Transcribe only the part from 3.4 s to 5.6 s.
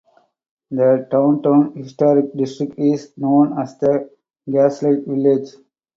as the Gaslight Village.